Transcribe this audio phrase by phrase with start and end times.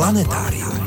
[0.00, 0.79] Planetárium.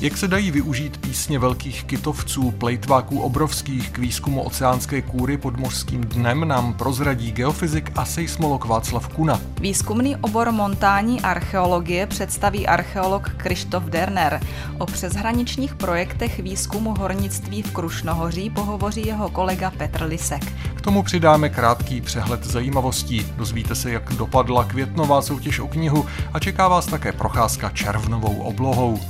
[0.00, 6.00] Jak se dají využít písně velkých kytovců, plejtváků obrovských k výzkumu oceánské kůry pod mořským
[6.00, 9.40] dnem, nám prozradí geofyzik a seismolog Václav Kuna.
[9.60, 14.40] Výzkumný obor montání archeologie představí archeolog Krištof Derner.
[14.78, 20.52] O přeshraničních projektech výzkumu hornictví v Krušnohoří pohovoří jeho kolega Petr Lisek.
[20.74, 23.26] K tomu přidáme krátký přehled zajímavostí.
[23.36, 29.00] Dozvíte se, jak dopadla květnová soutěž o knihu a čeká vás také procházka červnovou oblohou.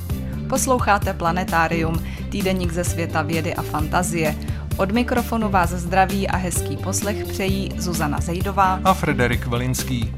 [0.51, 4.35] Posloucháte Planetárium, týdeník ze světa vědy a fantazie.
[4.77, 10.13] Od mikrofonu vás zdraví a hezký poslech přejí Zuzana Zejdová a Frederik Velinský.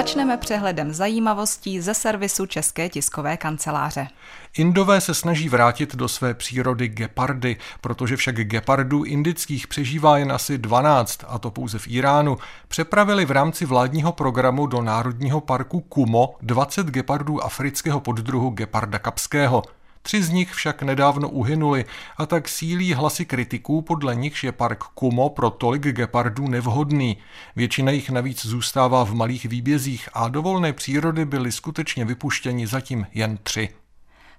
[0.00, 4.08] Začneme přehledem zajímavostí ze servisu České tiskové kanceláře.
[4.58, 10.58] Indové se snaží vrátit do své přírody gepardy, protože však gepardů indických přežívá jen asi
[10.58, 12.38] 12, a to pouze v Iránu.
[12.68, 19.62] Přepravili v rámci vládního programu do Národního parku Kumo 20 gepardů afrického poddruhu geparda kapského.
[20.02, 21.84] Tři z nich však nedávno uhynuli
[22.16, 27.16] a tak sílí hlasy kritiků, podle nichž je park Kumo pro tolik gepardů nevhodný.
[27.56, 33.06] Většina jich navíc zůstává v malých výbězích a do volné přírody byly skutečně vypuštěni zatím
[33.14, 33.68] jen tři.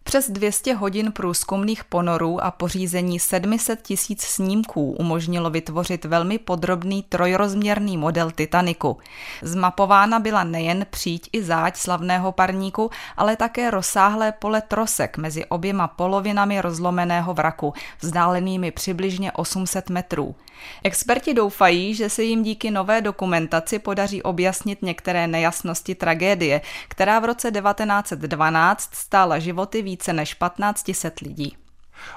[0.03, 7.97] Přes 200 hodin průzkumných ponorů a pořízení 700 tisíc snímků umožnilo vytvořit velmi podrobný trojrozměrný
[7.97, 8.97] model Titaniku.
[9.41, 15.87] Zmapována byla nejen příď i záď slavného parníku, ale také rozsáhlé pole trosek mezi oběma
[15.87, 20.35] polovinami rozlomeného vraku, vzdálenými přibližně 800 metrů.
[20.83, 27.25] Experti doufají, že se jim díky nové dokumentaci podaří objasnit některé nejasnosti tragédie, která v
[27.25, 31.60] roce 1912 stála životy více než 1500 lidí.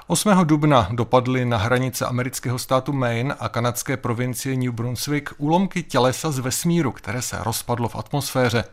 [0.07, 0.29] 8.
[0.43, 6.39] dubna dopadly na hranice amerického státu Maine a kanadské provincie New Brunswick úlomky tělesa z
[6.39, 8.63] vesmíru, které se rozpadlo v atmosféře.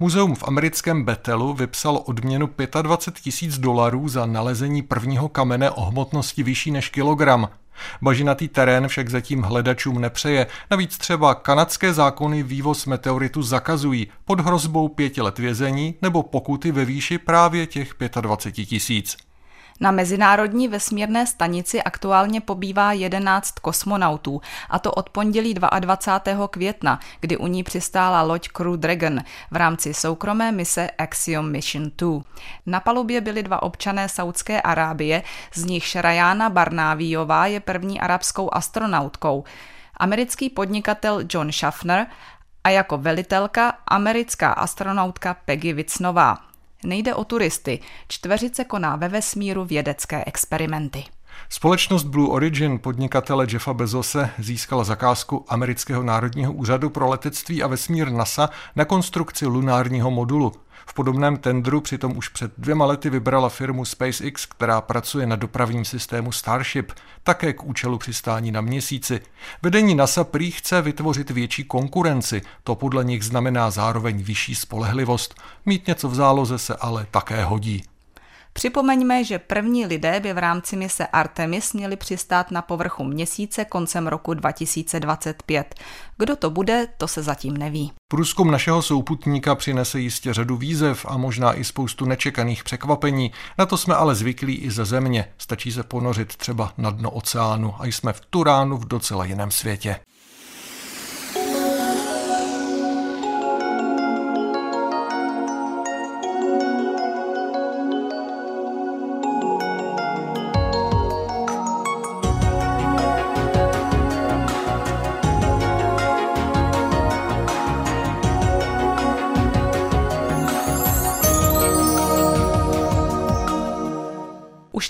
[0.00, 2.50] Muzeum v americkém Bethelu vypsalo odměnu
[2.82, 7.48] 25 tisíc dolarů za nalezení prvního kamene o hmotnosti vyšší než kilogram.
[8.02, 10.46] Bažinatý terén však zatím hledačům nepřeje.
[10.70, 16.84] Navíc třeba kanadské zákony vývoz meteoritu zakazují pod hrozbou pěti let vězení nebo pokuty ve
[16.84, 19.27] výši právě těch 25 tisíc.
[19.80, 24.40] Na Mezinárodní vesmírné stanici aktuálně pobývá 11 kosmonautů,
[24.70, 26.48] a to od pondělí 22.
[26.48, 32.20] května, kdy u ní přistála loď Crew Dragon v rámci soukromé mise Axiom Mission 2.
[32.66, 35.22] Na palubě byli dva občané Saudské Arábie,
[35.54, 39.44] z nich Rayana Barnávíová je první arabskou astronautkou,
[39.96, 42.06] americký podnikatel John Schaffner
[42.64, 46.47] a jako velitelka americká astronautka Peggy Vicnová.
[46.84, 51.04] Nejde o turisty, čtveřice koná ve vesmíru vědecké experimenty.
[51.48, 58.10] Společnost Blue Origin podnikatele Jeffa Bezose získala zakázku Amerického národního úřadu pro letectví a vesmír
[58.10, 60.52] NASA na konstrukci lunárního modulu.
[60.88, 65.84] V podobném tendru přitom už před dvěma lety vybrala firmu SpaceX, která pracuje na dopravním
[65.84, 69.20] systému Starship, také k účelu přistání na měsíci.
[69.62, 75.34] Vedení NASA prý chce vytvořit větší konkurenci, to podle nich znamená zároveň vyšší spolehlivost.
[75.66, 77.82] Mít něco v záloze se ale také hodí.
[78.58, 84.06] Připomeňme, že první lidé by v rámci mise Artemis měli přistát na povrchu měsíce koncem
[84.06, 85.74] roku 2025.
[86.16, 87.92] Kdo to bude, to se zatím neví.
[88.08, 93.32] Průzkum našeho souputníka přinese jistě řadu výzev a možná i spoustu nečekaných překvapení.
[93.58, 95.24] Na to jsme ale zvyklí i ze země.
[95.38, 100.00] Stačí se ponořit třeba na dno oceánu a jsme v Turánu v docela jiném světě.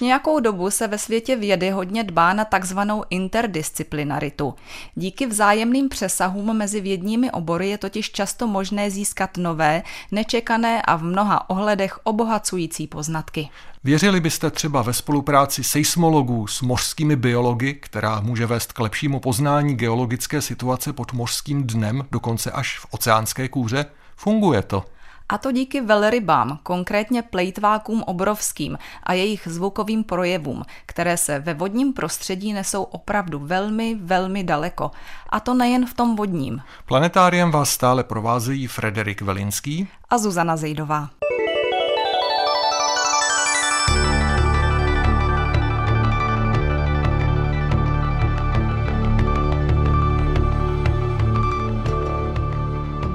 [0.09, 4.55] Nějakou dobu se ve světě vědy hodně dbá na takzvanou interdisciplinaritu.
[4.95, 9.83] Díky vzájemným přesahům mezi vědními obory je totiž často možné získat nové,
[10.13, 13.49] nečekané a v mnoha ohledech obohacující poznatky.
[13.85, 19.75] Věřili byste třeba ve spolupráci seismologů s mořskými biology, která může vést k lepšímu poznání
[19.75, 23.87] geologické situace pod mořským dnem, dokonce až v oceánské kůře?
[24.17, 24.85] Funguje to.
[25.29, 31.93] A to díky velrybám, konkrétně plejtvákům obrovským a jejich zvukovým projevům, které se ve vodním
[31.93, 34.91] prostředí nesou opravdu velmi, velmi daleko.
[35.29, 36.63] A to nejen v tom vodním.
[36.87, 41.09] Planetáriem vás stále provázejí Frederik Velinský a Zuzana Zejdová.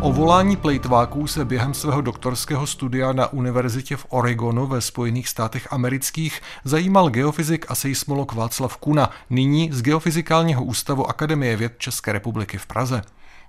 [0.03, 5.67] O volání plejtváků se během svého doktorského studia na univerzitě v Oregonu ve Spojených státech
[5.73, 12.57] amerických zajímal geofyzik a seismolog Václav Kuna, nyní z Geofyzikálního ústavu Akademie věd České republiky
[12.57, 13.01] v Praze.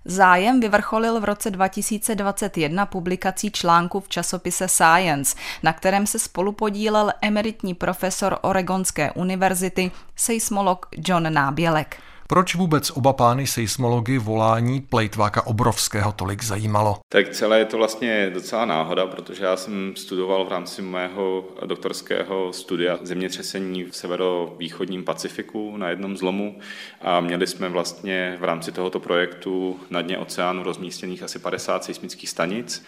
[0.04, 7.74] Zájem vyvrcholil v roce 2021 publikací článku v časopise Science, na kterém se spolupodílel emeritní
[7.74, 11.96] profesor Oregonské univerzity, seismolog John Nábělek.
[12.34, 17.00] Proč vůbec oba pány seismology volání plejtváka obrovského tolik zajímalo?
[17.08, 22.52] Tak celé je to vlastně docela náhoda, protože já jsem studoval v rámci mého doktorského
[22.52, 26.58] studia zemětřesení v severovýchodním Pacifiku na jednom zlomu
[27.00, 32.30] a měli jsme vlastně v rámci tohoto projektu na dně oceánu rozmístěných asi 50 seismických
[32.30, 32.84] stanic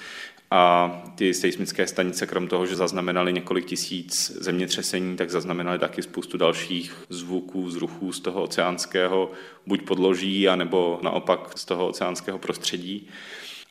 [0.50, 6.38] a ty seismické stanice, krom toho, že zaznamenaly několik tisíc zemětřesení, tak zaznamenaly taky spoustu
[6.38, 9.30] dalších zvuků, zruchů z toho oceánského
[9.66, 13.08] buď podloží, anebo naopak z toho oceánského prostředí.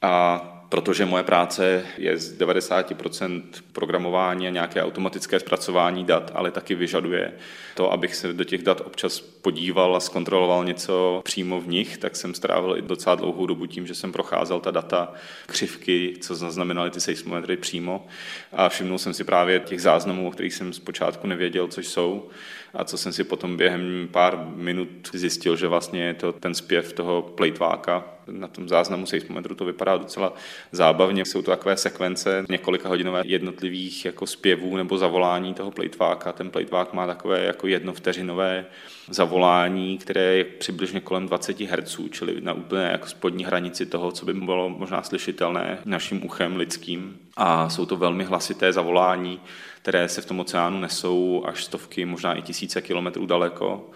[0.01, 6.75] A protože moje práce je z 90% programování a nějaké automatické zpracování dat, ale taky
[6.75, 7.33] vyžaduje
[7.75, 12.15] to, abych se do těch dat občas podíval a zkontroloval něco přímo v nich, tak
[12.15, 15.13] jsem strávil i docela dlouhou dobu tím, že jsem procházel ta data,
[15.47, 18.07] křivky, co zaznamenaly ty seismometry přímo.
[18.51, 22.29] A všimnul jsem si právě těch záznamů, o kterých jsem zpočátku nevěděl, což jsou.
[22.73, 26.93] A co jsem si potom během pár minut zjistil, že vlastně je to ten zpěv
[26.93, 30.33] toho plejtváka, na tom záznamu seismometru to vypadá docela
[30.71, 31.25] zábavně.
[31.25, 36.33] Jsou to takové sekvence několika hodinové jednotlivých jako zpěvů nebo zavolání toho plejtváka.
[36.33, 38.65] Ten plejtvák má takové jako jednovteřinové
[39.09, 44.25] zavolání, které je přibližně kolem 20 Hz, čili na úplně jako spodní hranici toho, co
[44.25, 47.19] by bylo možná slyšitelné naším uchem lidským.
[47.37, 49.39] A jsou to velmi hlasité zavolání,
[49.81, 53.89] které se v tom oceánu nesou až stovky, možná i tisíce kilometrů daleko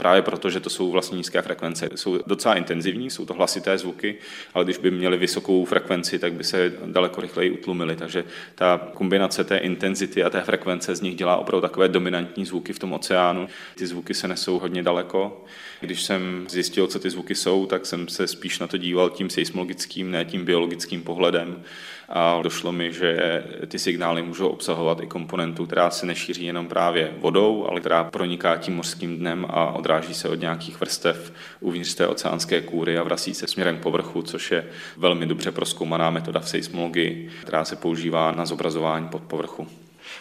[0.00, 1.88] právě proto, že to jsou vlastně nízké frekvence.
[1.94, 4.16] Jsou docela intenzivní, jsou to hlasité zvuky,
[4.54, 7.96] ale když by měly vysokou frekvenci, tak by se daleko rychleji utlumily.
[7.96, 8.24] Takže
[8.54, 12.78] ta kombinace té intenzity a té frekvence z nich dělá opravdu takové dominantní zvuky v
[12.78, 13.48] tom oceánu.
[13.76, 15.44] Ty zvuky se nesou hodně daleko.
[15.80, 19.30] Když jsem zjistil, co ty zvuky jsou, tak jsem se spíš na to díval tím
[19.30, 21.62] seismologickým, ne tím biologickým pohledem.
[22.08, 27.14] A došlo mi, že ty signály můžou obsahovat i komponentu, která se nešíří jenom právě
[27.18, 32.06] vodou, ale která proniká tím mořským dnem a odráží se od nějakých vrstev uvnitř té
[32.06, 34.66] oceánské kůry a vrací se směrem k povrchu, což je
[34.96, 39.22] velmi dobře proskoumaná metoda v seismologii, která se používá na zobrazování pod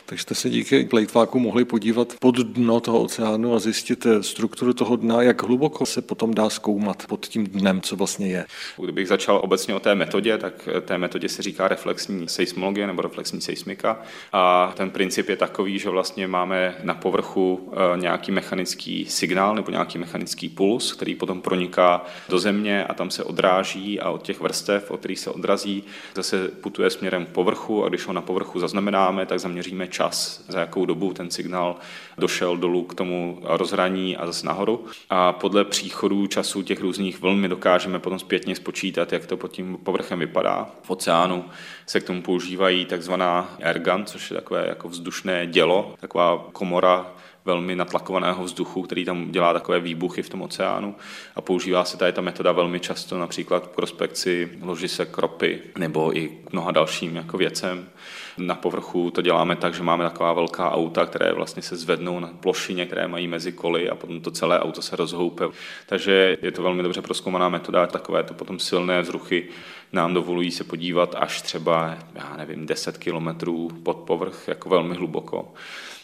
[0.10, 4.74] Takže jste se díky plejtváku mohli podívat pod dno toho oceánu a zjistit eh, strukturu
[4.74, 8.46] toho dna, jak hluboko se potom dá zkoumat pod tím dnem, co vlastně je.
[8.84, 13.02] Kdybych začal obecně o té metodě, tak eh, té metodě se říká reflexní seismologie nebo
[13.02, 14.02] reflexní seismika.
[14.34, 19.72] A ten princip je takový, že vlastně máme na povrchu eh, nějaký mechanický signál nebo
[19.72, 24.42] nějaký mechanický puls, který potom proniká do země a tam se odráží a od těch
[24.42, 25.84] vrstev, od kterých se odrazí,
[26.16, 29.99] zase putuje směrem k povrchu a když ho na povrchu zaznamenáme, tak zaměříme čas,
[30.48, 31.76] za jakou dobu ten signál
[32.18, 34.86] došel dolů k tomu rozhraní a zase nahoru.
[35.10, 39.52] A podle příchodů času těch různých vln my dokážeme potom zpětně spočítat, jak to pod
[39.52, 40.70] tím povrchem vypadá.
[40.84, 41.46] V oceánu
[41.86, 47.12] se k tomu používají takzvaná airgun, což je takové jako vzdušné dělo, taková komora
[47.46, 50.96] velmi natlakovaného vzduchu, který tam dělá takové výbuchy v tom oceánu
[51.36, 56.28] a používá se tady ta metoda velmi často například k prospekci ložisek ropy nebo i
[56.28, 57.90] k mnoha dalším jako věcem.
[58.38, 62.28] Na povrchu to děláme tak, že máme taková velká auta, které vlastně se zvednou na
[62.28, 65.46] plošině, které mají mezi koly a potom to celé auto se rozhoupe.
[65.86, 69.48] Takže je to velmi dobře proskoumaná metoda, takové to potom silné vzruchy
[69.94, 75.54] nám dovolují se podívat až třeba, já nevím, 10 kilometrů pod povrch, jako velmi hluboko.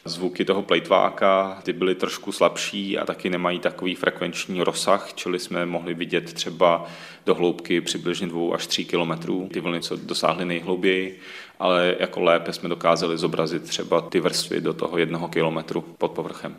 [0.07, 5.65] Zvuky toho plejtváka ty byly trošku slabší a taky nemají takový frekvenční rozsah, čili jsme
[5.65, 6.85] mohli vidět třeba
[7.25, 11.19] do hloubky přibližně 2 až 3 kilometrů, ty vlny, co dosáhly nejhlouběji,
[11.59, 16.55] ale jako lépe jsme dokázali zobrazit třeba ty vrstvy do toho jednoho kilometru pod povrchem.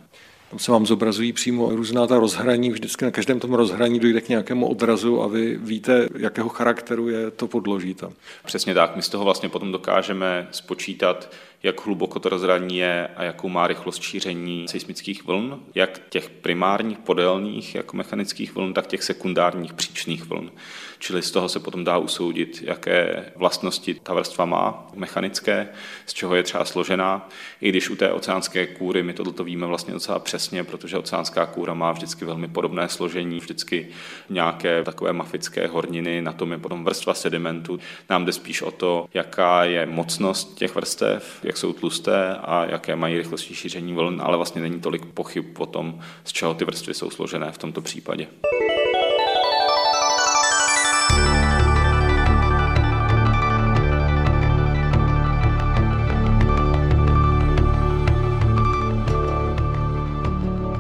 [0.50, 4.28] Tam se vám zobrazují přímo různá ta rozhraní, vždycky na každém tom rozhraní dojde k
[4.28, 8.12] nějakému odrazu a vy víte, jakého charakteru je to podloží tam.
[8.44, 11.32] Přesně tak, my z toho vlastně potom dokážeme spočítat,
[11.62, 16.98] jak hluboko to rozhraní je a jakou má rychlost šíření seismických vln, jak těch primárních
[16.98, 20.50] podélných jako mechanických vln, tak těch sekundárních příčných vln.
[20.98, 25.68] Čili z toho se potom dá usoudit, jaké vlastnosti ta vrstva má mechanické,
[26.06, 27.28] z čeho je třeba složená.
[27.60, 31.74] I když u té oceánské kůry my tohle víme vlastně docela přesně, protože oceánská kůra
[31.74, 33.88] má vždycky velmi podobné složení, vždycky
[34.30, 37.80] nějaké takové mafické horniny, na tom je potom vrstva sedimentu.
[38.10, 42.96] Nám jde spíš o to, jaká je mocnost těch vrstev, jak jsou tlusté a jaké
[42.96, 46.94] mají rychlosti šíření vln, ale vlastně není tolik pochyb o tom, z čeho ty vrstvy
[46.94, 48.26] jsou složené v tomto případě.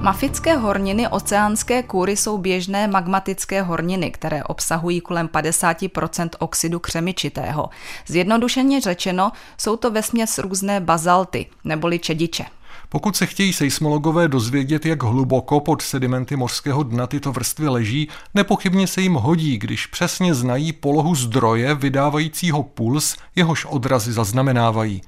[0.06, 7.68] Mafické horniny oceánské kůry jsou běžné magmatické horniny, které obsahují kolem 50% oxidu křemičitého.
[8.06, 12.44] Zjednodušeně řečeno, jsou to vesměs různé bazalty, neboli čediče.
[12.88, 18.86] Pokud se chtějí seismologové dozvědět, jak hluboko pod sedimenty mořského dna tyto vrstvy leží, nepochybně
[18.86, 25.02] se jim hodí, když přesně znají polohu zdroje vydávajícího puls, jehož odrazy zaznamenávají.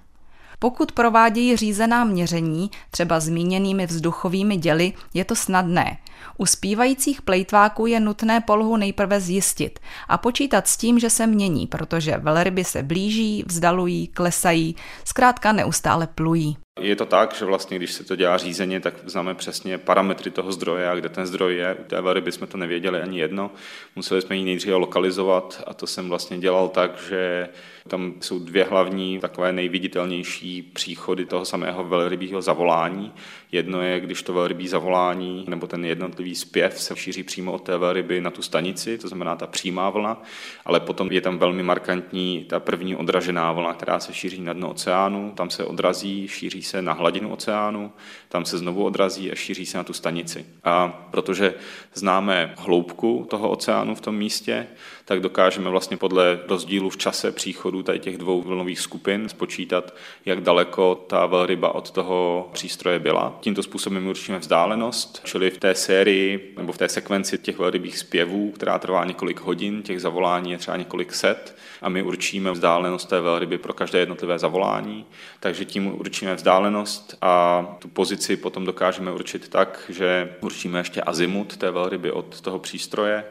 [0.59, 5.99] Pokud provádějí řízená měření, třeba zmíněnými vzduchovými děly, je to snadné.
[6.37, 11.67] U zpívajících plejtváků je nutné polohu nejprve zjistit a počítat s tím, že se mění,
[11.67, 16.57] protože velryby se blíží, vzdalují, klesají, zkrátka neustále plují.
[16.81, 20.53] Je to tak, že vlastně, když se to dělá řízeně, tak známe přesně parametry toho
[20.53, 21.75] zdroje a kde ten zdroj je.
[21.75, 23.51] U té velryby jsme to nevěděli ani jedno.
[23.97, 27.49] Museli jsme ji nejdříve lokalizovat a to jsem vlastně dělal tak, že
[27.89, 33.13] tam jsou dvě hlavní takové nejviditelnější příchody toho samého velrybího zavolání.
[33.53, 37.79] Jedno je, když to velrybí zavolání nebo ten jednotlivý zpěv se šíří přímo od té
[37.79, 40.23] velryby na tu stanici, to znamená ta přímá vlna,
[40.65, 44.71] ale potom je tam velmi markantní ta první odražená vlna, která se šíří na dno
[44.71, 47.93] oceánu, tam se odrazí, šíří se na hladinu oceánu,
[48.29, 50.47] tam se znovu odrazí a šíří se na tu stanici.
[50.65, 51.55] A protože
[51.95, 54.67] známe hloubku toho oceánu v tom místě,
[55.09, 60.41] tak dokážeme vlastně podle rozdílu v čase příchodu tady těch dvou vlnových skupin spočítat, jak
[60.41, 63.39] daleko ta velryba od toho přístroje byla.
[63.41, 68.51] Tímto způsobem určíme vzdálenost, čili v té sérii nebo v té sekvenci těch velrybých zpěvů,
[68.51, 73.21] která trvá několik hodin, těch zavolání je třeba několik set a my určíme vzdálenost té
[73.21, 75.05] velryby pro každé jednotlivé zavolání,
[75.41, 81.57] takže tím určíme vzdálenost a tu pozici potom dokážeme určit tak, že určíme ještě azimut
[81.57, 83.25] té velryby od toho přístroje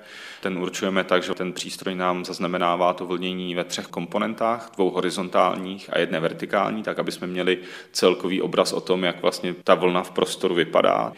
[0.48, 5.89] ten určujeme tak, že ten přístroj nám zaznamenává to vlnění ve třech komponentách, dvou horizontálních
[5.94, 7.58] a jedné vertikální, tak aby jsme měli
[7.92, 11.13] celkový obraz o tom, jak vlastně ta vlna v prostoru vypadá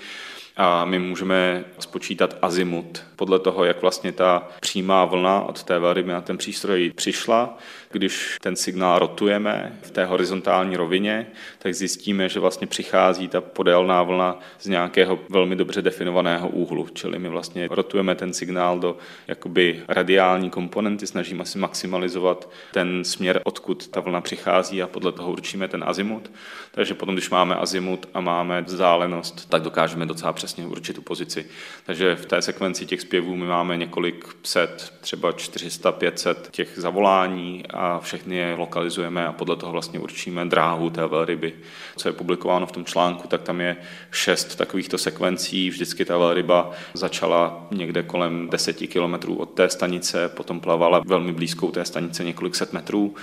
[0.57, 6.11] a my můžeme spočítat azimut podle toho, jak vlastně ta přímá vlna od té velryby
[6.11, 7.57] na ten přístroj přišla.
[7.91, 11.27] Když ten signál rotujeme v té horizontální rovině,
[11.59, 16.87] tak zjistíme, že vlastně přichází ta podélná vlna z nějakého velmi dobře definovaného úhlu.
[16.93, 23.41] Čili my vlastně rotujeme ten signál do jakoby radiální komponenty, snažíme si maximalizovat ten směr,
[23.43, 26.31] odkud ta vlna přichází a podle toho určíme ten azimut.
[26.71, 31.45] Takže potom, když máme azimut a máme vzdálenost, tak dokážeme docela přesně určit tu pozici.
[31.85, 37.63] Takže v té sekvenci těch zpěvů my máme několik set, třeba 400, 500 těch zavolání
[37.69, 41.53] a všechny je lokalizujeme a podle toho vlastně určíme dráhu té velryby.
[41.97, 43.77] Co je publikováno v tom článku, tak tam je
[44.11, 45.69] šest takovýchto sekvencí.
[45.69, 51.71] Vždycky ta velryba začala někde kolem 10 kilometrů od té stanice, potom plavala velmi blízkou
[51.71, 53.15] té stanice několik set metrů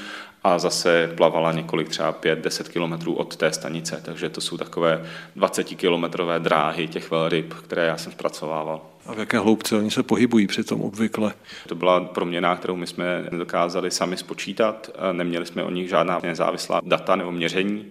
[0.47, 5.05] a zase plavala několik třeba 5-10 kilometrů od té stanice, takže to jsou takové
[5.37, 8.81] 20 kilometrové dráhy těch velryb, které já jsem zpracovával.
[9.07, 11.33] A v jaké hloubce oni se pohybují při tom obvykle?
[11.69, 16.81] To byla proměna, kterou my jsme nedokázali sami spočítat, neměli jsme o nich žádná nezávislá
[16.85, 17.85] data nebo měření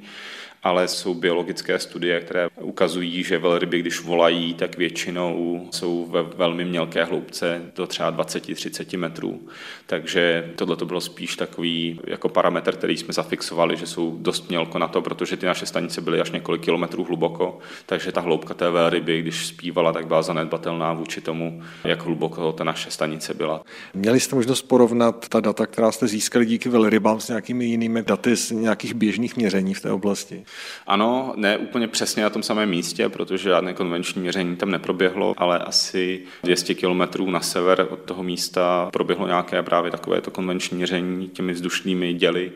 [0.66, 6.66] ale jsou biologické studie, které ukazují, že velryby, když volají, tak většinou jsou ve velmi
[6.66, 9.42] mělké hloubce do třeba 20-30 metrů.
[9.86, 14.80] Takže tohle to bylo spíš takový jako parametr, který jsme zafixovali, že jsou dost mělko
[14.80, 18.70] na to, protože ty naše stanice byly až několik kilometrů hluboko, takže ta hloubka té
[18.70, 23.64] velryby, když zpívala, tak byla zanedbatelná vůči tomu, jak hluboko ta naše stanice byla.
[23.94, 28.36] Měli jste možnost porovnat ta data, která jste získali díky velrybám s nějakými jinými daty
[28.36, 30.46] z nějakých běžných měření v té oblasti?
[30.88, 35.60] Ano, ne úplně přesně na tom samém místě, protože žádné konvenční měření tam neproběhlo, ale
[35.60, 41.54] asi 200 kilometrů na sever od toho místa proběhlo nějaké právě takovéto konvenční měření těmi
[41.54, 42.52] vzdušnými děly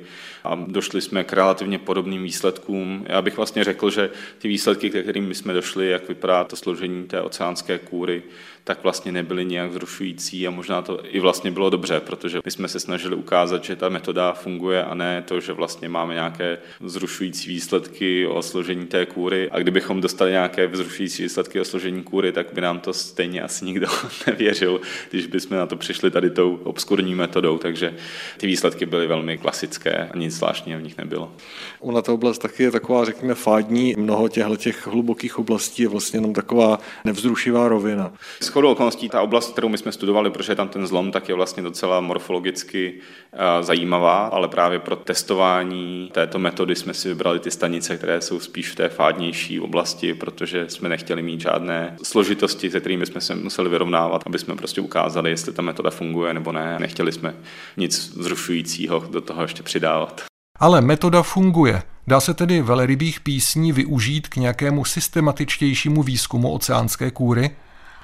[0.50, 3.06] a došli jsme k relativně podobným výsledkům.
[3.10, 7.08] Já bych vlastně řekl, že ty výsledky, ke kterým jsme došli, jak vypadá to složení
[7.08, 8.24] té oceánské kůry,
[8.64, 12.68] tak vlastně nebyly nějak vzrušující a možná to i vlastně bylo dobře, protože my jsme
[12.68, 17.50] se snažili ukázat, že ta metoda funguje a ne to, že vlastně máme nějaké vzrušující
[17.50, 22.54] výsledky o složení té kůry a kdybychom dostali nějaké vzrušující výsledky o složení kůry, tak
[22.54, 23.88] by nám to stejně asi nikdo
[24.28, 27.94] nevěřil, když bychom na to přišli tady tou obskurní metodou, takže
[28.38, 31.32] ty výsledky byly velmi klasické a nic zvláštního v nich nebylo.
[31.80, 33.96] Ona ta oblast taky je taková, řekněme, fádní.
[33.98, 38.12] Mnoho těchto těch hlubokých oblastí je vlastně jenom taková nevzrušivá rovina.
[38.44, 41.36] Shodou okolností ta oblast, kterou my jsme studovali, protože je tam ten zlom, tak je
[41.36, 42.94] vlastně docela morfologicky
[43.34, 48.40] eh, zajímavá, ale právě pro testování této metody jsme si vybrali ty stanice, které jsou
[48.40, 53.36] spíš v té fádnější oblasti, protože jsme nechtěli mít žádné složitosti, se kterými jsme se
[53.36, 56.78] museli vyrovnávat, aby jsme prostě ukázali, jestli ta metoda funguje nebo ne.
[56.80, 57.36] Nechtěli jsme
[57.78, 60.29] nic zrušujícího do toho ještě přidávat.
[60.60, 61.84] Ale metoda funguje.
[62.08, 67.52] Dá se tedy velerybých písní využít k nějakému systematičtějšímu výzkumu oceánské kůry?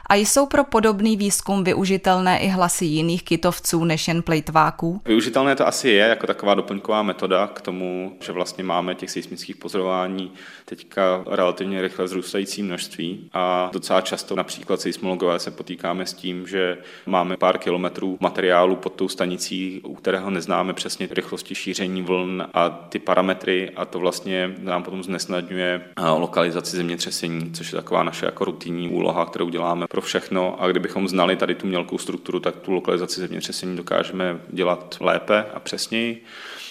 [0.10, 5.02] A jsou pro podobný výzkum využitelné i hlasy jiných kytovců než jen plejtváků?
[5.06, 9.56] Využitelné to asi je jako taková doplňková metoda k tomu, že vlastně máme těch seismických
[9.56, 10.32] pozorování
[10.66, 16.78] teďka relativně rychle vzrůstající množství a docela často například seismologové se potýkáme s tím, že
[17.06, 22.70] máme pár kilometrů materiálu pod tou stanicí, u kterého neznáme přesně rychlosti šíření vln a
[22.70, 25.82] ty parametry a to vlastně nám potom znesnadňuje
[26.18, 31.08] lokalizaci zemětřesení, což je taková naše jako rutinní úloha, kterou děláme pro všechno a kdybychom
[31.08, 36.24] znali tady tu mělkou strukturu, tak tu lokalizaci zemětřesení dokážeme dělat lépe a přesněji.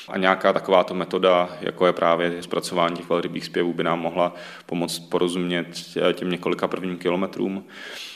[0.09, 4.35] A nějaká takováto metoda, jako je právě zpracování těch velrybých zpěvů, by nám mohla
[4.67, 5.67] pomoct porozumět
[6.13, 7.65] těm několika prvním kilometrům.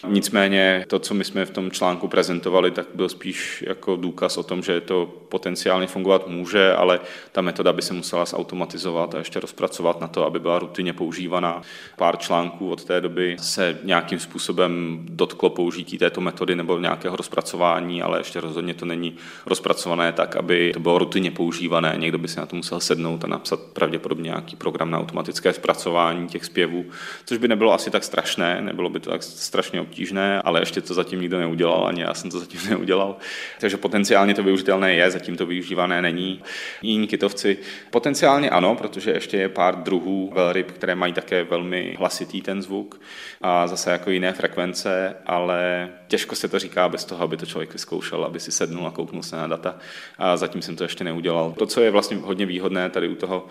[0.06, 4.42] Nicméně to, co my jsme v tom článku prezentovali, tak byl spíš jako důkaz o
[4.42, 7.00] tom, že to potenciálně fungovat může, ale
[7.32, 11.62] ta metoda by se musela zautomatizovat a ještě rozpracovat na to, aby byla rutině používaná.
[11.96, 18.02] Pár článků od té doby se nějakým způsobem dotklo použití této metody nebo nějakého rozpracování,
[18.02, 19.16] ale ještě rozhodně to není
[19.46, 21.77] rozpracované tak, aby to bylo rutině používané.
[21.96, 26.28] Někdo by se na to musel sednout a napsat pravděpodobně nějaký program na automatické zpracování
[26.28, 26.84] těch zpěvů,
[27.24, 30.94] což by nebylo asi tak strašné, nebylo by to tak strašně obtížné, ale ještě to
[30.94, 33.16] zatím nikdo neudělal, ani já jsem to zatím neudělal.
[33.60, 36.42] Takže potenciálně to využitelné je, zatím to využívané není.
[36.82, 37.58] Jiní kytovci
[37.90, 43.00] potenciálně ano, protože ještě je pár druhů velryb, které mají také velmi hlasitý ten zvuk
[43.40, 47.72] a zase jako jiné frekvence, ale těžko se to říká bez toho, aby to člověk
[47.72, 49.76] vyzkoušel, aby si sednul a kouknul se na data.
[50.18, 51.54] A zatím jsem to ještě neudělal.
[51.58, 53.46] To, co je vlastně hodně výhodné tady u toho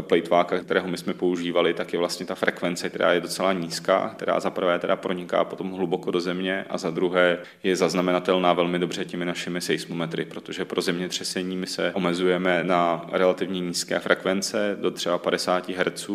[0.00, 4.40] plejtváka, kterého my jsme používali, tak je vlastně ta frekvence, která je docela nízká, která
[4.40, 9.04] za prvé teda proniká potom hluboko do země a za druhé je zaznamenatelná velmi dobře
[9.04, 15.18] těmi našimi seismometry, protože pro zemětřesení my se omezujeme na relativně nízké frekvence do třeba
[15.18, 16.10] 50 Hz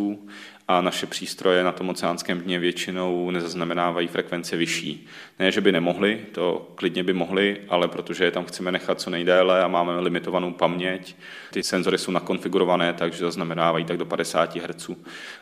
[0.67, 5.07] a naše přístroje na tom oceánském dně většinou nezaznamenávají frekvence vyšší.
[5.39, 9.09] Ne, že by nemohli, to klidně by mohli, ale protože je tam chceme nechat co
[9.09, 11.15] nejdéle a máme limitovanou paměť,
[11.51, 14.89] ty senzory jsou nakonfigurované tak, že zaznamenávají tak do 50 Hz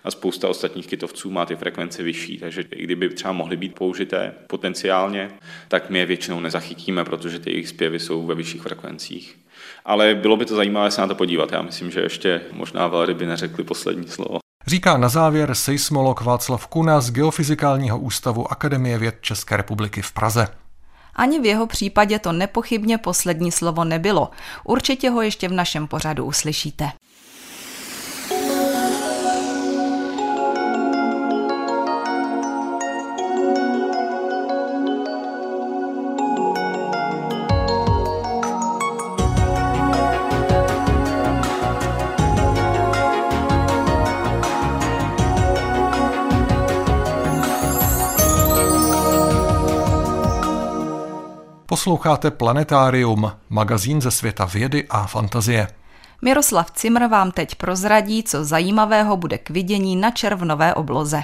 [0.03, 4.33] a spousta ostatních kytovců má ty frekvence vyšší, takže i kdyby třeba mohly být použité
[4.47, 5.31] potenciálně,
[5.67, 9.38] tak my je většinou nezachytíme, protože ty jejich zpěvy jsou ve vyšších frekvencích.
[9.86, 11.51] Ale bylo by to zajímavé se na to podívat.
[11.51, 14.42] Já myslím, že ještě možná velryby neřekli poslední slovo.
[14.67, 20.47] Říká na závěr seismolog Václav Kuna z Geofyzikálního ústavu Akademie věd České republiky v Praze.
[21.15, 24.30] Ani v jeho případě to nepochybně poslední slovo nebylo.
[24.63, 26.91] Určitě ho ještě v našem pořadu uslyšíte.
[51.84, 55.67] Posloucháte Planetárium, magazín ze světa vědy a fantazie.
[56.22, 61.24] Miroslav Cimr vám teď prozradí, co zajímavého bude k vidění na červnové obloze.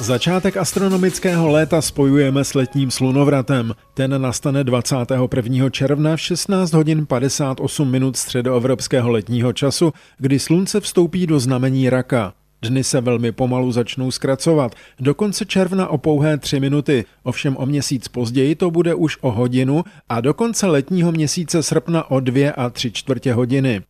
[0.00, 3.74] Začátek astronomického léta spojujeme s letním slunovratem.
[3.94, 5.70] Ten nastane 21.
[5.70, 12.32] června v 16 hodin 58 minut středoevropského letního času, kdy slunce vstoupí do znamení raka.
[12.68, 14.74] Dny se velmi pomalu začnou zkracovat.
[15.00, 19.30] Do konce června o pouhé tři minuty, ovšem o měsíc později to bude už o
[19.30, 23.82] hodinu a do konce letního měsíce srpna o dvě a tři čtvrtě hodiny.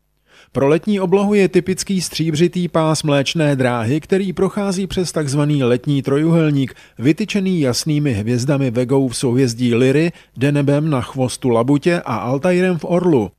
[0.53, 5.41] Pro letní oblohu je typický stříbřitý pás mléčné dráhy, který prochází přes tzv.
[5.41, 12.79] letní trojuhelník, vytyčený jasnými hvězdami Vegou v souhvězdí Liry, Denebem na chvostu Labutě a Altairem
[12.79, 13.31] v Orlu.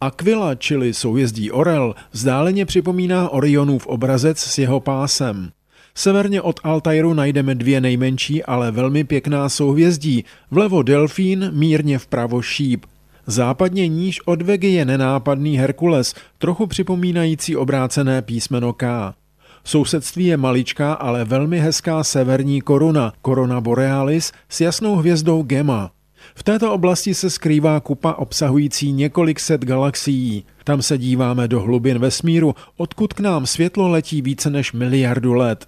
[0.00, 5.50] Aquila, čili souhvězdí Orel, vzdáleně připomíná Orionův obrazec s jeho pásem.
[5.94, 10.24] Severně od Altairu najdeme dvě nejmenší, ale velmi pěkná souhvězdí.
[10.50, 12.84] Vlevo delfín, mírně vpravo šíp.
[13.26, 19.14] Západně níž od Vegy je nenápadný Herkules, trochu připomínající obrácené písmeno K.
[19.64, 25.90] Sousedství je maličká, ale velmi hezká severní koruna, korona borealis, s jasnou hvězdou Gemma.
[26.34, 30.44] V této oblasti se skrývá kupa obsahující několik set galaxií.
[30.64, 35.66] Tam se díváme do hlubin vesmíru, odkud k nám světlo letí více než miliardu let.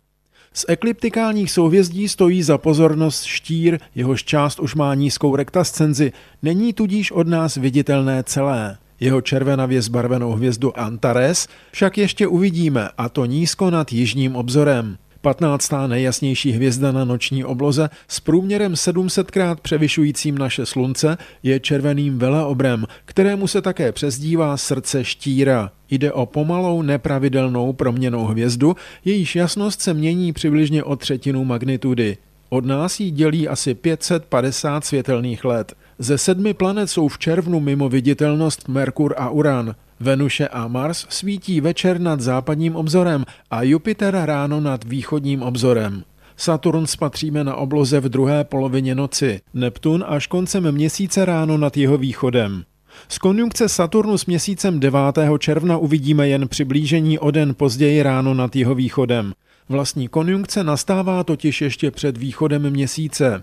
[0.53, 7.13] Z ekliptikálních souhvězdí stojí za pozornost štír, jehož část už má nízkou rektascenzi, není tudíž
[7.13, 8.79] od nás viditelné celé.
[9.01, 14.99] Jeho červenavě zbarvenou hvězdu Antares však ještě uvidíme, a to nízko nad jižním obzorem.
[15.27, 15.73] 15.
[15.87, 23.47] nejjasnější hvězda na noční obloze s průměrem 700krát převyšujícím naše slunce je červeným veleobrem, kterému
[23.47, 25.71] se také přezdívá srdce štíra.
[25.91, 32.17] Jde o pomalou nepravidelnou proměnou hvězdu, jejíž jasnost se mění přibližně o třetinu magnitudy.
[32.49, 35.75] Od nás ji dělí asi 550 světelných let.
[35.99, 39.75] Ze sedmi planet jsou v červnu mimo viditelnost Merkur a Uran.
[40.01, 46.05] Venuše a Mars svítí večer nad západním obzorem a Jupiter ráno nad východním obzorem.
[46.37, 51.99] Saturn spatříme na obloze v druhé polovině noci, Neptun až koncem měsíce ráno nad jeho
[51.99, 52.65] východem.
[53.09, 55.01] Z konjunkce Saturnu s měsícem 9.
[55.39, 59.33] června uvidíme jen přiblížení o den později ráno nad jeho východem.
[59.69, 63.43] Vlastní konjunkce nastává totiž ještě před východem měsíce.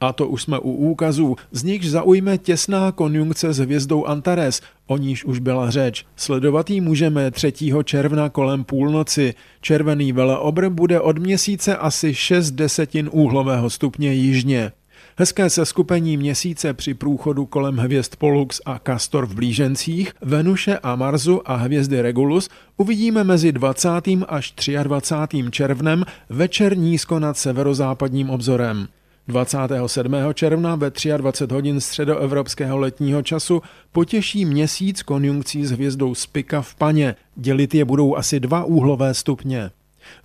[0.00, 4.96] A to už jsme u úkazů, z nichž zaujme těsná konjunkce s hvězdou Antares, o
[4.96, 6.06] níž už byla řeč.
[6.16, 7.52] Sledovat ji můžeme 3.
[7.84, 9.34] června kolem půlnoci.
[9.60, 14.72] Červený veleobr bude od měsíce asi 6 desetin úhlového stupně jižně.
[15.18, 21.50] Hezké seskupení měsíce při průchodu kolem hvězd Pollux a Castor v blížencích, Venuše a Marsu
[21.50, 23.88] a hvězdy Regulus uvidíme mezi 20.
[24.28, 25.44] až 23.
[25.50, 28.88] červnem večer nízko nad severozápadním obzorem.
[29.28, 30.14] 27.
[30.34, 33.62] června ve 23 hodin středoevropského letního času
[33.92, 37.14] potěší měsíc konjunkcí s hvězdou Spika v paně.
[37.36, 39.70] Dělit je budou asi dva úhlové stupně.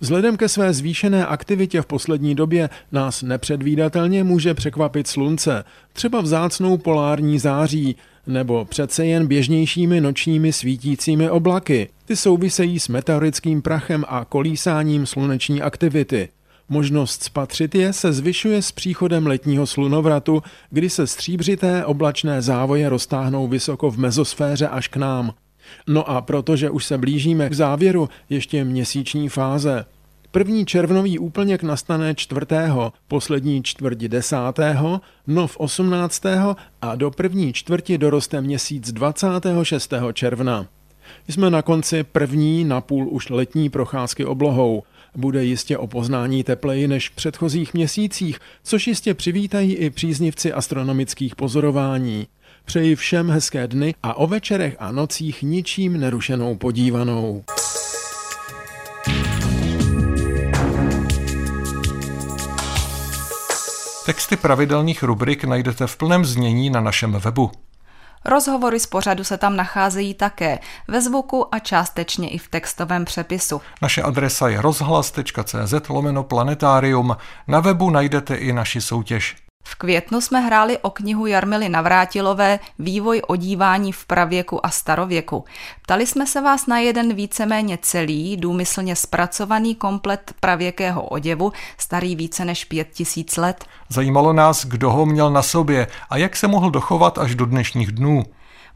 [0.00, 6.78] Vzhledem ke své zvýšené aktivitě v poslední době nás nepředvídatelně může překvapit slunce, třeba vzácnou
[6.78, 11.88] polární září, nebo přece jen běžnějšími nočními svítícími oblaky.
[12.04, 16.28] Ty souvisejí s meteorickým prachem a kolísáním sluneční aktivity.
[16.72, 23.48] Možnost spatřit je se zvyšuje s příchodem letního slunovratu, kdy se stříbřité oblačné závoje roztáhnou
[23.48, 25.34] vysoko v mezosféře až k nám.
[25.86, 29.84] No a protože už se blížíme k závěru ještě měsíční fáze,
[30.30, 36.22] První červnový úplněk nastane čtvrtého, poslední čtvrti desátého, nov 18.
[36.82, 39.92] a do první čtvrti doroste měsíc 26.
[40.12, 40.66] června.
[41.28, 44.82] Jsme na konci první napůl už letní procházky oblohou.
[45.16, 51.36] Bude jistě o poznání tepleji než v předchozích měsících, což jistě přivítají i příznivci astronomických
[51.36, 52.26] pozorování.
[52.64, 57.44] Přeji všem hezké dny a o večerech a nocích ničím nerušenou podívanou.
[64.06, 67.50] Texty pravidelných rubrik najdete v plném znění na našem webu.
[68.24, 70.58] Rozhovory z pořadu se tam nacházejí také
[70.88, 73.60] ve zvuku a částečně i v textovém přepisu.
[73.82, 77.16] Naše adresa je rozhlas.cz lomeno planetarium.
[77.48, 79.41] Na webu najdete i naši soutěž.
[79.64, 85.44] V květnu jsme hráli o knihu Jarmily Navrátilové Vývoj odívání v pravěku a starověku.
[85.82, 92.44] Ptali jsme se vás na jeden víceméně celý, důmyslně zpracovaný komplet pravěkého oděvu, starý více
[92.44, 93.64] než pět tisíc let.
[93.88, 97.92] Zajímalo nás, kdo ho měl na sobě a jak se mohl dochovat až do dnešních
[97.92, 98.24] dnů.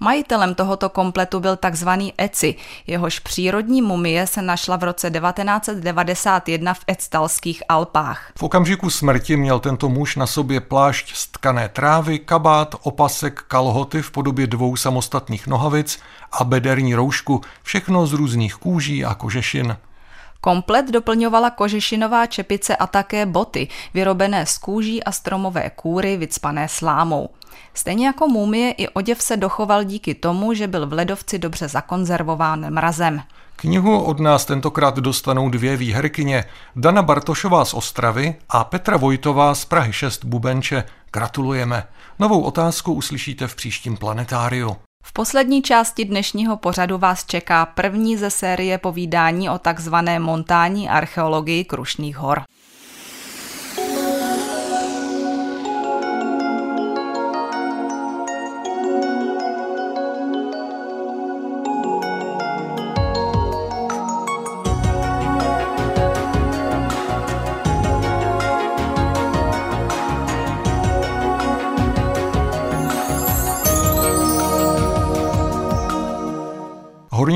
[0.00, 2.54] Majitelem tohoto kompletu byl takzvaný Eci,
[2.86, 8.32] jehož přírodní mumie se našla v roce 1991 v Ectalských Alpách.
[8.38, 14.02] V okamžiku smrti měl tento muž na sobě plášť z tkané trávy, kabát, opasek, kalhoty
[14.02, 16.00] v podobě dvou samostatných nohavic
[16.32, 19.76] a bederní roušku, všechno z různých kůží a kožešin.
[20.46, 27.28] Komplet doplňovala kožešinová čepice a také boty, vyrobené z kůží a stromové kůry vycpané slámou.
[27.74, 32.70] Stejně jako mumie i oděv se dochoval díky tomu, že byl v ledovci dobře zakonzervován
[32.70, 33.22] mrazem.
[33.56, 36.44] Knihu od nás tentokrát dostanou dvě výherkyně.
[36.76, 40.84] Dana Bartošová z Ostravy a Petra Vojtová z Prahy 6 Bubenče.
[41.12, 41.86] Gratulujeme.
[42.18, 44.76] Novou otázku uslyšíte v příštím planetáriu.
[45.08, 51.64] V poslední části dnešního pořadu vás čeká první ze série povídání o takzvané montání archeologii
[51.64, 52.42] Krušných hor.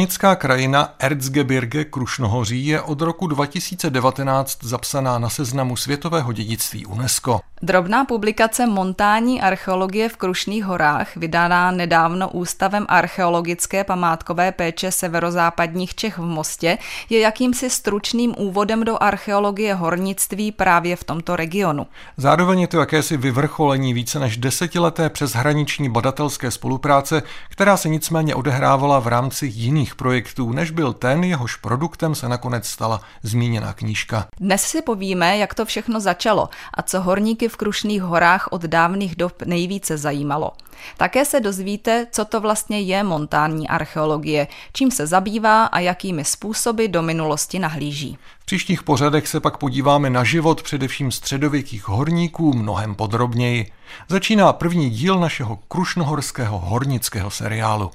[0.00, 7.40] Hornická krajina Erzgebirge Krušnohoří je od roku 2019 zapsaná na seznamu světového dědictví UNESCO.
[7.62, 16.18] Drobná publikace Montání archeologie v Krušných horách, vydaná nedávno Ústavem archeologické památkové péče severozápadních Čech
[16.18, 16.78] v Mostě,
[17.10, 21.86] je jakýmsi stručným úvodem do archeologie hornictví právě v tomto regionu.
[22.16, 28.98] Zároveň je to jakési vyvrcholení více než desetileté přeshraniční badatelské spolupráce, která se nicméně odehrávala
[28.98, 34.26] v rámci jiných projektů, než byl ten, jehož produktem se nakonec stala zmíněná knížka.
[34.40, 39.16] Dnes si povíme, jak to všechno začalo a co horníky v Krušných horách od dávných
[39.16, 40.53] dob nejvíce zajímalo.
[40.96, 46.87] Také se dozvíte, co to vlastně je montánní archeologie, čím se zabývá a jakými způsoby
[46.87, 48.18] do minulosti nahlíží.
[48.40, 53.72] V příštích pořadech se pak podíváme na život především středověkých horníků mnohem podrobněji.
[54.09, 57.90] Začíná první díl našeho krušnohorského hornického seriálu.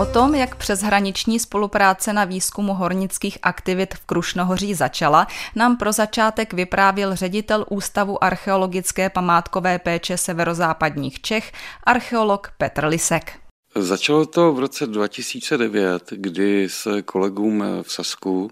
[0.00, 6.52] O tom, jak přeshraniční spolupráce na výzkumu hornických aktivit v Krušnohoří začala, nám pro začátek
[6.52, 11.52] vyprávěl ředitel Ústavu archeologické památkové péče severozápadních Čech,
[11.84, 13.32] archeolog Petr Lisek.
[13.76, 18.50] Začalo to v roce 2009, kdy se kolegům v Sasku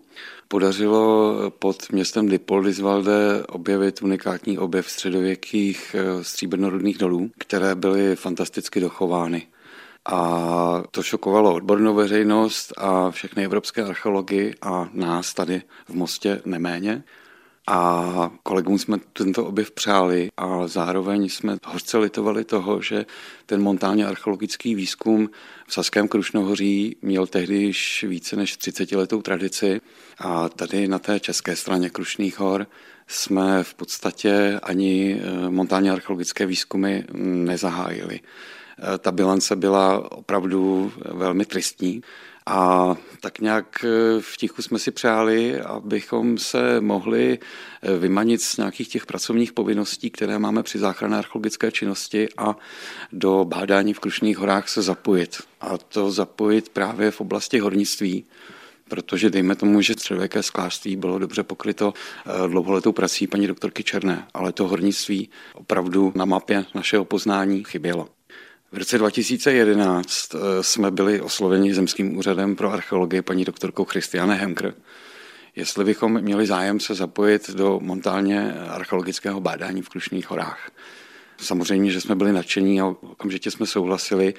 [0.48, 9.46] podařilo pod městem Dipoldisvalde objevit unikátní objev středověkých stříbrnorodných dolů, které byly fantasticky dochovány.
[10.12, 17.04] A to šokovalo odbornou veřejnost a všechny evropské archeology a nás tady v Mostě neméně.
[17.70, 23.06] A kolegům jsme tento objev přáli a zároveň jsme hořce litovali toho, že
[23.46, 25.30] ten montálně archeologický výzkum
[25.66, 29.80] v Saském Krušnohoří měl tehdy již více než 30 letou tradici
[30.18, 32.66] a tady na té české straně Krušných hor
[33.06, 38.20] jsme v podstatě ani eh, montálně archeologické výzkumy nezahájili.
[38.78, 42.02] Eh, ta bilance byla opravdu velmi tristní.
[42.46, 47.38] A tak nějak eh, v tichu jsme si přáli, abychom se mohli
[47.82, 52.56] eh, vymanit z nějakých těch pracovních povinností, které máme při záchranné archeologické činnosti a
[53.12, 55.42] do bádání v Krušných horách se zapojit.
[55.60, 58.24] A to zapojit právě v oblasti hornictví,
[58.88, 61.94] protože dejme tomu, že středověké sklářství bylo dobře pokryto
[62.46, 68.17] dlouholetou prací paní doktorky Černé, ale to hornictví opravdu na mapě našeho poznání chybělo.
[68.72, 74.74] V roce 2011 eh, jsme byli osloveni Zemským úřadem pro archeologii paní doktorkou Christiane Hemker,
[75.56, 80.70] jestli bychom měli zájem se zapojit do montálně archeologického bádání v Krušných horách.
[81.40, 84.34] Samozřejmě, že jsme byli nadšení a okamžitě jsme souhlasili,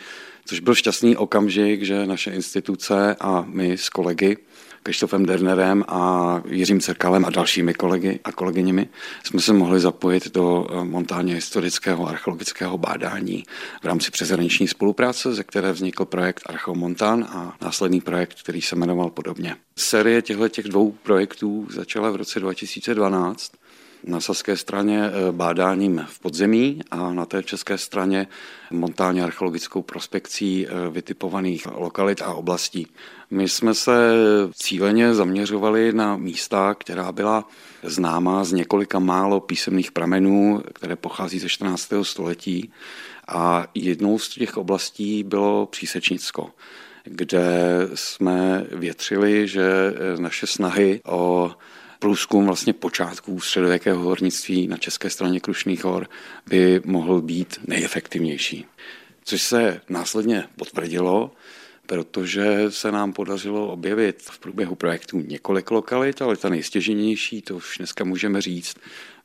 [0.45, 4.37] což byl šťastný okamžik, že naše instituce a my s kolegy
[4.83, 8.89] Krištofem Dernerem a Jiřím Cerkalem a dalšími kolegy a kolegyněmi
[9.23, 13.43] jsme se mohli zapojit do eh, montálně historického archeologického bádání
[13.81, 19.09] v rámci přeshraniční spolupráce, ze které vznikl projekt Archeomontan a následný projekt, který se jmenoval
[19.09, 19.55] podobně.
[19.75, 23.51] Série těchto těch dvou projektů začala v roce 2012
[24.03, 28.27] na saské straně eh, bádáním v podzemí a na té české straně
[28.71, 32.87] montálně archeologickou prospekcí eh, vytipovaných lokalit a oblastí.
[33.31, 34.13] My jsme se
[34.53, 37.47] cíleně zaměřovali na místa, která byla
[37.83, 41.93] známá z několika málo písemných pramenů, které pochází ze 14.
[42.01, 42.71] století.
[43.27, 46.49] A jednou z těch oblastí bylo Přísečnicko
[47.03, 47.47] kde
[47.93, 51.51] jsme větřili, že naše snahy o
[51.99, 56.09] průzkum vlastně počátků středověkého hornictví na české straně Krušných hor
[56.47, 58.65] by mohl být nejefektivnější.
[59.23, 61.31] Což se následně potvrdilo,
[61.85, 67.77] protože se nám podařilo objevit v průběhu projektu několik lokalit, ale ta nejstěženější, to už
[67.77, 68.75] dneska můžeme říct,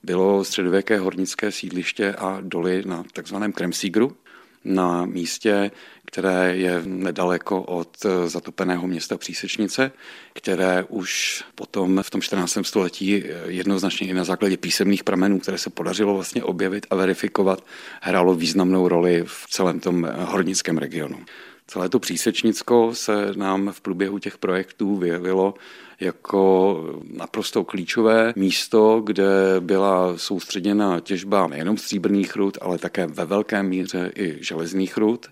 [0.02, 4.16] bylo středověké hornické sídliště a doly na takzvaném Kremsígru,
[4.64, 5.70] na místě,
[6.06, 9.92] které je nedaleko od zatopeného města Přísečnice,
[10.32, 12.58] které už potom v tom 14.
[12.62, 17.64] století jednoznačně i na základě písemných pramenů, které se podařilo vlastně objevit a verifikovat,
[18.00, 21.18] hrálo významnou roli v celém tom hornickém regionu.
[21.66, 25.54] Celé to přísečnicko se nám v průběhu těch projektů vyjevilo
[26.00, 26.76] jako
[27.12, 29.26] naprosto klíčové místo, kde
[29.60, 35.26] byla soustředěna těžba nejenom stříbrných rud, ale také ve velké míře i železných rud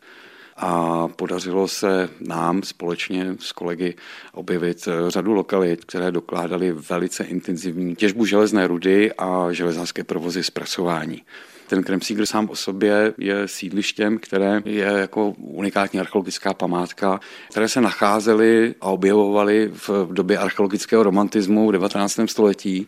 [0.56, 3.94] a podařilo se nám společně s kolegy
[4.32, 11.22] objevit řadu lokalit, které dokládaly velice intenzivní těžbu železné rudy a železářské provozy zpracování.
[11.66, 17.20] Ten Kremsígr sám o sobě je sídlištěm, které je jako unikátní archeologická památka,
[17.50, 22.20] které se nacházely a objevovaly v době archeologického romantismu v 19.
[22.26, 22.86] století,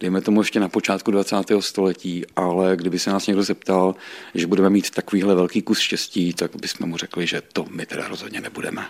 [0.00, 1.36] dejme tomu ještě na počátku 20.
[1.60, 3.94] století, ale kdyby se nás někdo zeptal,
[4.34, 8.08] že budeme mít takovýhle velký kus štěstí, tak bychom mu řekli, že to my teda
[8.08, 8.86] rozhodně nebudeme.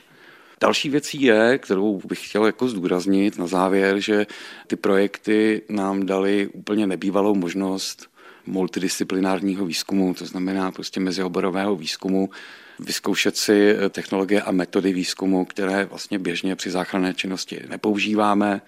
[0.61, 4.27] Další věcí je, kterou bych chtěl jako zdůraznit na závěr, že
[4.67, 8.09] ty projekty nám dali úplně nebývalou možnost
[8.47, 12.31] multidisciplinárního výzkumu, to znamená prostě mezioborového výzkumu,
[12.79, 18.61] vyzkoušet si technologie a metody výzkumu, které vlastně běžně při záchranné činnosti nepoužíváme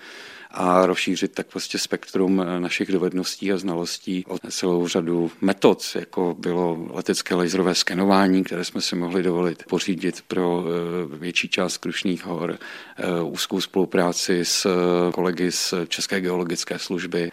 [0.50, 6.86] a rozšířit tak prostě spektrum našich dovedností a znalostí o celou řadu metod, jako bylo
[6.90, 12.58] letecké laserové skenování, které jsme si mohli dovolit pořídit pro eh, větší část Krušných hor,
[12.96, 14.66] eh, úzkou spolupráci s
[15.14, 17.30] kolegy z České geologické služby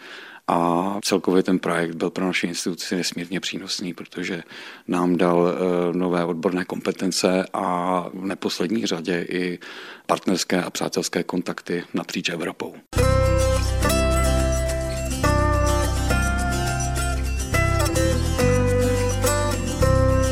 [0.48, 4.42] a celkově ten projekt byl pro naši instituci nesmírně přínosný, protože
[4.88, 9.58] nám dal eh, nové odborné kompetence a v neposlední řadě i
[10.06, 12.74] partnerské a přátelské kontakty napříč Evropou.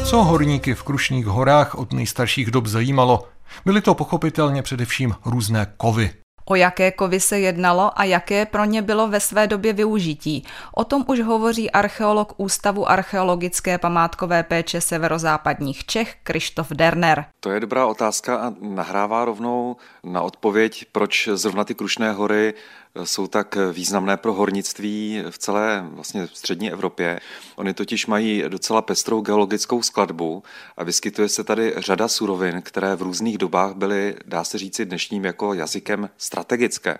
[0.04, 3.28] Co horníky v Krušných horách od nejstarších dob zajímalo?
[3.64, 6.23] Byly to pochopitelně především různé kovy.
[6.44, 10.44] O jaké kovy se jednalo a jaké pro ně bylo ve své době využití.
[10.74, 17.24] O tom už hovoří archeolog Ústavu archeologické památkové péče severozápadních Čech Krištof Derner.
[17.40, 22.54] To je dobrá otázka a nahrává rovnou na odpověď, proč zrovna ty Krušné hory
[23.02, 27.20] jsou tak významné pro hornictví v celé vlastně střední Evropě.
[27.56, 30.42] Oni totiž mají docela pestrou geologickou skladbu
[30.76, 35.24] a vyskytuje se tady řada surovin, které v různých dobách byly, dá se říci, dnešním
[35.24, 36.98] jako jazykem strategické.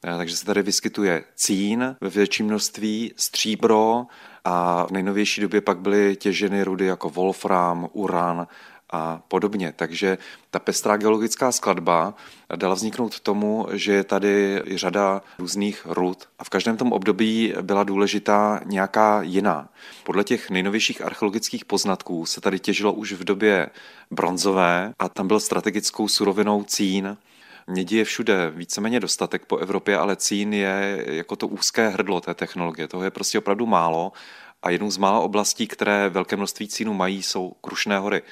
[0.00, 4.06] Takže se tady vyskytuje cín ve větším množství, stříbro
[4.44, 8.46] a v nejnovější době pak byly těženy rudy jako wolfram, uran
[8.90, 9.72] a podobně.
[9.76, 10.18] Takže
[10.50, 12.14] ta pestrá geologická skladba
[12.56, 17.84] dala vzniknout tomu, že je tady řada různých rud a v každém tom období byla
[17.84, 19.68] důležitá nějaká jiná.
[20.04, 23.70] Podle těch nejnovějších archeologických poznatků se tady těžilo už v době
[24.10, 27.16] bronzové a tam byl strategickou surovinou cín.
[27.66, 32.34] Mědi je všude víceméně dostatek po Evropě, ale cín je jako to úzké hrdlo té
[32.34, 32.88] technologie.
[32.88, 34.12] Toho je prostě opravdu málo
[34.62, 38.22] a jednou z mála oblastí, které velké množství cínu mají, jsou Krušné hory.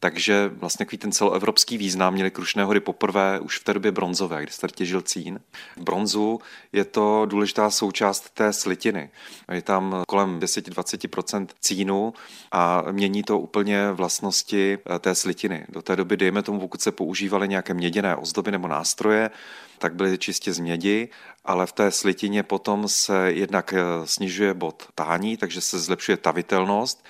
[0.00, 4.42] Takže vlastně takový ten celoevropský význam měly Krušné hory poprvé už v té době bronzové,
[4.42, 5.40] kdy se těžil cín.
[5.76, 6.40] V bronzu
[6.72, 9.10] je to důležitá součást té slitiny.
[9.52, 12.12] Je tam kolem 10-20% cínu
[12.52, 15.66] a mění to úplně vlastnosti eh, té slitiny.
[15.68, 19.30] Do té doby, dejme tomu, pokud se používaly nějaké měděné ozdoby nebo nástroje,
[19.78, 21.08] tak byly čistě z mědi,
[21.44, 27.04] ale v té slitině potom se jednak eh, snižuje bod tání, takže se zlepšuje tavitelnost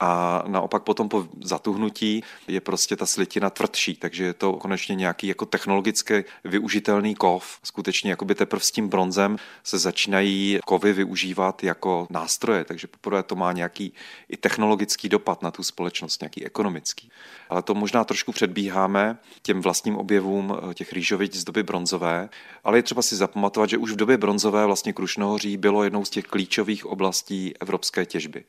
[0.00, 5.26] a naopak potom po zatuhnutí je prostě ta slitina tvrdší, takže je to konečně nějaký
[5.26, 7.58] jako technologicky využitelný kov.
[7.62, 13.22] Skutečně jako by teprve s tím bronzem se začínají kovy využívat jako nástroje, takže poprvé
[13.22, 13.92] to má nějaký
[14.28, 17.10] i technologický dopad na tu společnost, nějaký ekonomický.
[17.48, 22.28] Ale to možná trošku předbíháme těm vlastním objevům eh, těch rýžovic z doby bronzové,
[22.64, 26.10] ale je třeba si zapamatovat, že už v době bronzové vlastně Krušnohoří bylo jednou z
[26.10, 28.44] těch klíčových oblastí evropské těžby.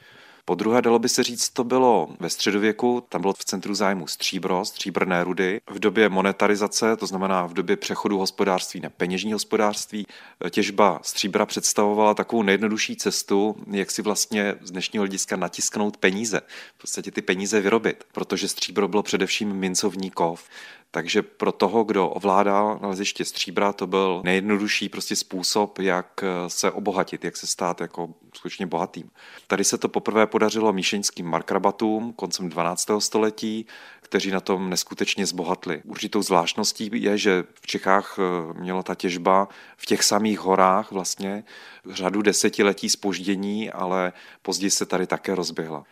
[0.48, 4.08] Po druhé, dalo by se říct, to bylo ve středověku, tam bylo v centru zájmu
[4.08, 5.62] stříbro, stříbrné rudy.
[5.70, 10.08] V době monetarizace, to znamená v době přechodu hospodářství na peněžní hospodářství,
[10.50, 16.42] těžba stříbra představovala takovou nejjednodušší cestu, jak si vlastně z dnešního hlediska natisknout peníze,
[16.78, 20.44] v podstatě ty peníze vyrobit, protože stříbro bylo především mincovní kov.
[20.96, 27.24] Takže pro toho, kdo ovládá naleziště stříbra, to byl nejjednodušší prostě způsob, jak se obohatit,
[27.24, 29.12] jak se stát jako skutečně bohatým.
[29.48, 32.88] Tady se to poprvé podařilo míšeňským markrabatům koncem 12.
[33.00, 33.66] století,
[34.02, 35.82] kteří na tom neskutečně zbohatli.
[35.86, 41.44] Určitou zvláštností je, že v Čechách eh, měla ta těžba v těch samých horách vlastně
[41.90, 45.86] řadu desetiletí spoždění, ale později se tady také rozběhla.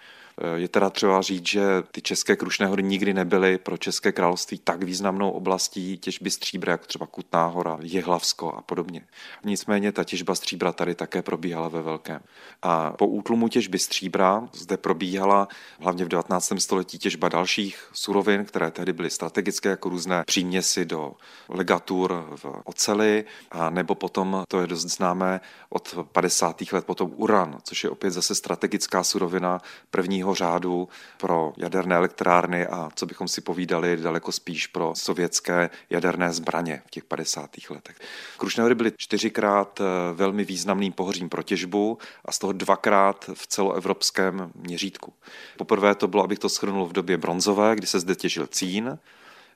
[0.56, 4.84] Je teda třeba říct, že ty české Krušné hory nikdy nebyly pro České království tak
[4.84, 9.02] významnou oblastí těžby stříbra, jako třeba Kutná hora, Jehlavsko a podobně.
[9.44, 12.22] Nicméně ta těžba stříbra tady také probíhala ve velkém.
[12.62, 15.48] A po útlumu těžby stříbra zde probíhala
[15.80, 16.54] hlavně v 19.
[16.58, 21.14] století těžba dalších surovin, které tehdy byly strategické, jako různé příměsi do
[21.50, 26.62] legatur v oceli, a nebo potom, to je dost známé, od 50.
[26.72, 32.90] let potom uran, což je opět zase strategická surovina prvního řádu pro jaderné elektrárny a
[32.96, 37.50] co bychom si povídali daleko spíš pro sovětské jaderné zbraně v těch 50.
[37.70, 37.96] letech.
[38.38, 43.48] Krušné hory byly čtyřikrát eh, velmi významným pohořím pro těžbu a z toho dvakrát v
[43.48, 45.14] celoevropském měřítku.
[45.58, 49.00] Poprvé to bylo, abych to schrnul v době bronzové, kdy se zde těžil cín,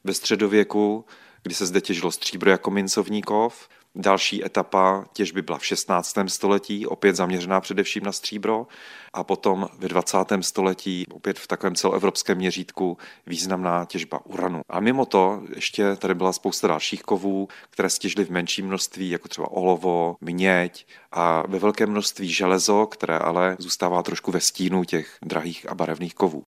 [0.03, 1.05] ve středověku,
[1.43, 6.15] kdy se zde těžilo stříbro jako mincovní kov, Další etapa těžby byla v 16.
[6.27, 8.67] století, opět zaměřená především na stříbro,
[9.13, 10.17] a potom ve 20.
[10.41, 14.61] století, opět v takovém celoevropském měřítku, významná těžba uranu.
[14.69, 19.27] A mimo to ještě tady byla spousta dalších kovů, které stěžily v menším množství, jako
[19.27, 25.17] třeba olovo, měď a ve velkém množství železo, které ale zůstává trošku ve stínu těch
[25.25, 26.43] drahých a barevných kovů.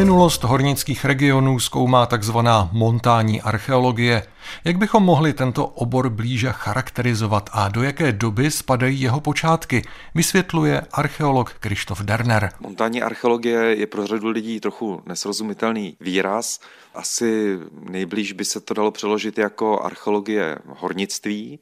[0.00, 4.22] Minulost hornických regionů zkoumá takzvaná montánní archeologie.
[4.64, 9.82] Jak bychom mohli tento obor blíže charakterizovat a do jaké doby spadají jeho počátky,
[10.14, 12.52] vysvětluje archeolog Krištof Derner.
[12.60, 16.60] Montánní archeologie je pro řadu lidí trochu nesrozumitelný výraz.
[16.94, 17.58] Asi
[17.90, 21.60] nejblíž by se to dalo přeložit jako archeologie hornictví.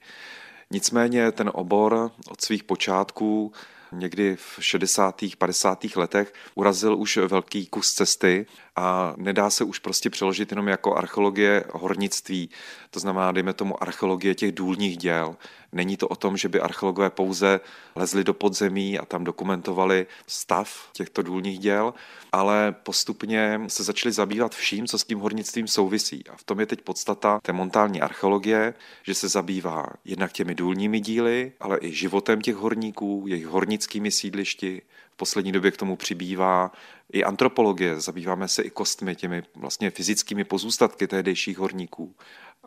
[0.70, 3.52] Nicméně ten obor od svých počátků
[3.92, 5.22] někdy v 60.
[5.38, 5.84] 50.
[5.96, 8.46] letech urazil už velký kus cesty
[8.78, 12.50] a nedá se už prostě přeložit jenom jako archeologie hornictví,
[12.90, 15.36] to znamená, dejme tomu, archeologie těch důlních děl.
[15.72, 17.60] Není to o tom, že by archeologové pouze
[17.96, 21.94] lezli do podzemí a tam dokumentovali stav těchto důlních děl,
[22.32, 26.24] ale postupně se začali zabývat vším, co s tím hornictvím souvisí.
[26.30, 31.00] A v tom je teď podstata té montální archeologie, že se zabývá jednak těmi důlními
[31.00, 34.82] díly, ale i životem těch horníků, jejich hornickými sídlišti,
[35.18, 36.72] poslední době k tomu přibývá
[37.12, 42.14] i antropologie, zabýváme se i kostmi, těmi vlastně fyzickými pozůstatky tehdejších horníků.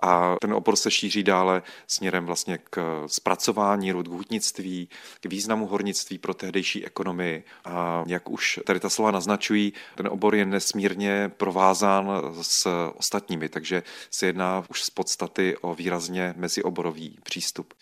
[0.02, 4.90] A ten opor se šíří dále směrem vlastně k zpracování rud, k hutnictví,
[5.22, 7.44] k významu hornictví pro tehdejší ekonomii.
[7.66, 12.10] A jak už tady ta slova naznačují, ten obor je nesmírně provázán
[12.42, 17.74] s ostatními, takže se jedná už z podstaty o výrazně mezioborový přístup.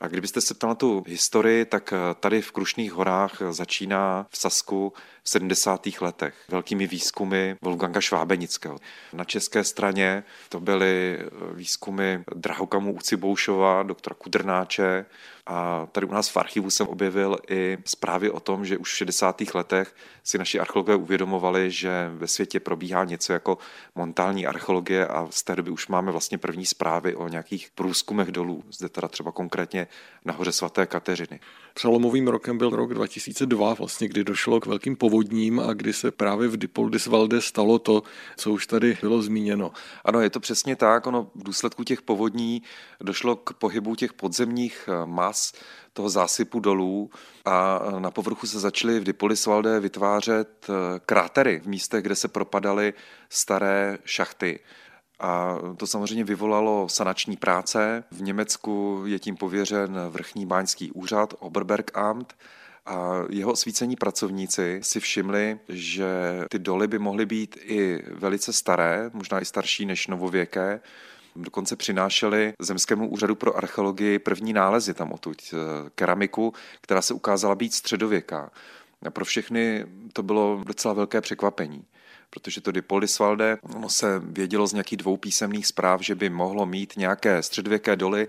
[0.00, 4.92] A kdybyste se ptal na tu historii, tak tady v Krušných horách začíná v Sasku
[5.28, 5.86] v 70.
[6.00, 8.78] letech velkými výzkumy Wolfganga Švábenického.
[9.12, 11.18] Na české straně to byly
[11.52, 15.04] výzkumy Drahokamu Uciboušova, doktora Kudrnáče,
[15.50, 18.96] a tady u nás v archivu jsem objevil i zprávy o tom, že už v
[18.96, 19.42] 60.
[19.54, 23.58] letech si naši archeologové uvědomovali, že ve světě probíhá něco jako
[23.94, 28.64] montální archeologie a z té doby už máme vlastně první zprávy o nějakých průzkumech dolů.
[28.70, 29.86] Zde teda třeba konkrétně
[30.24, 31.40] na hoře svaté Kateřiny.
[31.78, 36.48] Přelomovým rokem byl rok 2002, vlastně, kdy došlo k velkým povodním a kdy se právě
[36.48, 38.02] v Dipoldisvalde stalo to,
[38.36, 39.70] co už tady bylo zmíněno.
[40.04, 41.06] Ano, je to přesně tak.
[41.06, 42.62] Ono v důsledku těch povodní
[43.00, 45.52] došlo k pohybu těch podzemních mas čas
[45.92, 47.10] toho zásypu dolů
[47.44, 52.94] a na povrchu se začaly v Dipolisvalde vytvářet eh, krátery v místech, kde se propadaly
[53.28, 54.60] staré šachty.
[55.20, 58.04] A to samozřejmě vyvolalo sanační práce.
[58.10, 62.34] V Německu je tím pověřen vrchní báňský úřad Oberbergamt,
[62.86, 66.06] a jeho osvícení pracovníci si všimli, že
[66.50, 70.80] ty doly by mohly být i velice staré, možná i starší než novověké,
[71.36, 75.56] Dokonce přinášeli Zemskému úřadu pro archeologii první nálezy tam odtud, eh,
[75.94, 78.50] keramiku, která se ukázala být středověká.
[79.06, 81.84] A pro všechny to bylo docela velké překvapení
[82.30, 86.92] protože to Dipoldisvalde, ono se vědělo z nějakých dvou písemných zpráv, že by mohlo mít
[86.96, 88.28] nějaké středověké doly,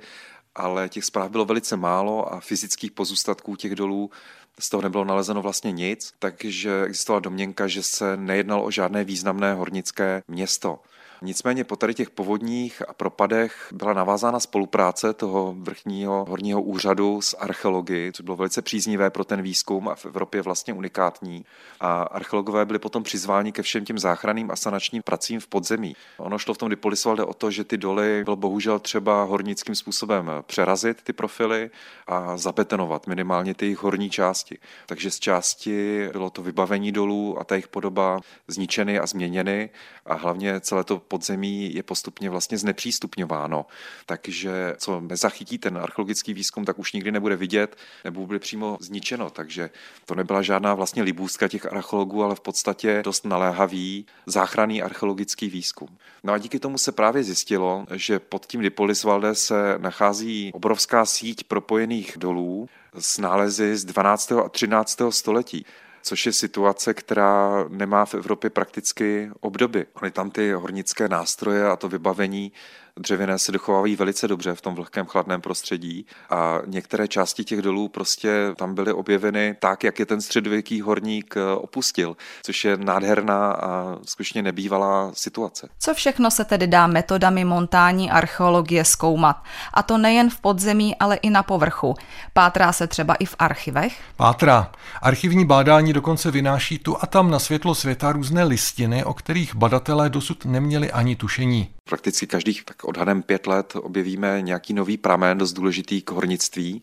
[0.56, 4.12] ale těch zpráv bylo velice málo a fyzických pozůstatků těch dolů
[4.60, 9.54] z toho nebylo nalezeno vlastně nic, takže existovala domněnka, že se nejednalo o žádné významné
[9.54, 10.80] hornické město.
[11.22, 17.38] Nicméně po tady těch povodních a propadech byla navázána spolupráce toho vrchního horního úřadu s
[17.38, 21.46] archeologií, což bylo velice příznivé pro ten výzkum a v Evropě vlastně unikátní.
[21.80, 25.96] A archeologové byli potom přizváni ke všem těm záchranným a sanačním pracím v podzemí.
[26.18, 30.32] Ono šlo v tom Dipolisvalde o to, že ty doly bylo bohužel třeba hornickým způsobem
[30.46, 31.70] přerazit ty profily
[32.08, 34.58] a zabetonovat minimálně ty jejich horní části.
[34.86, 39.70] Takže z části bylo to vybavení dolů a ta jejich podoba zničeny a změněny
[40.06, 43.66] a hlavně celé to podzemí je postupně vlastně znepřístupňováno.
[44.06, 49.30] Takže co nezachytí ten archeologický výzkum, tak už nikdy nebude vidět nebo bude přímo zničeno.
[49.30, 49.70] Takže
[50.06, 55.90] to nebyla žádná vlastně libůzka těch archeologů, ale v podstatě dost naléhavý záchranný archeologický výzkum.
[56.24, 61.44] No a díky tomu se právě zjistilo, že pod tím Dipolisvalde se nachází obrovská síť
[61.44, 64.32] propojených dolů s nálezy z 12.
[64.32, 65.02] a 13.
[65.10, 65.66] století
[66.10, 69.86] což je situace, která nemá v Evropě prakticky obdoby.
[69.94, 72.52] Ony tam ty hornické nástroje a to vybavení
[73.00, 77.88] dřevěné se dochovávají velice dobře v tom vlhkém chladném prostředí a některé části těch dolů
[77.88, 83.52] prostě tam byly objeveny tak, jak je ten středověký horník eh, opustil, což je nádherná
[83.52, 85.70] a skutečně nebývalá situace.
[85.80, 89.44] Co všechno se tedy dá metodami montání archeologie zkoumat?
[89.74, 91.96] A to nejen v podzemí, ale i na povrchu.
[92.34, 94.00] Pátrá se třeba i v archivech?
[94.16, 94.72] Pátrá.
[95.02, 100.10] Archivní bádání dokonce vynáší tu a tam na světlo světa různé listiny, o kterých badatelé
[100.10, 101.70] dosud neměli ani tušení.
[101.90, 106.82] Prakticky každých tak odhadem pět let objevíme nějaký nový pramen dost důležitý k hornictví